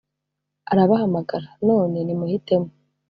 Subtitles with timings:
[0.71, 2.69] Arabahamagara: None, nimuhitemo!